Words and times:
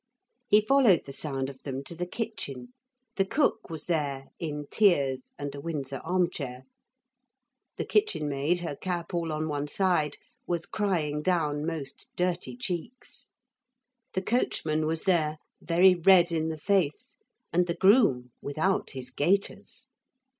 He 0.47 0.61
followed 0.61 1.03
the 1.05 1.13
sound 1.13 1.47
of 1.47 1.61
them 1.61 1.83
to 1.83 1.93
the 1.93 2.07
kitchen. 2.07 2.73
The 3.17 3.23
cook 3.23 3.69
was 3.69 3.85
there 3.85 4.29
in 4.39 4.65
tears 4.71 5.31
and 5.37 5.53
a 5.53 5.61
Windsor 5.61 6.01
arm 6.03 6.31
chair. 6.31 6.63
The 7.77 7.85
kitchenmaid, 7.85 8.61
her 8.61 8.75
cap 8.75 9.13
all 9.13 9.31
on 9.31 9.47
one 9.47 9.67
side, 9.67 10.17
was 10.47 10.65
crying 10.65 11.21
down 11.21 11.67
most 11.67 12.09
dirty 12.15 12.57
cheeks. 12.57 13.27
The 14.13 14.23
coachman 14.23 14.87
was 14.87 15.03
there, 15.03 15.37
very 15.61 15.93
red 15.93 16.31
in 16.31 16.49
the 16.49 16.57
face, 16.57 17.19
and 17.53 17.67
the 17.67 17.75
groom, 17.75 18.31
without 18.41 18.89
his 18.93 19.11
gaiters. 19.11 19.85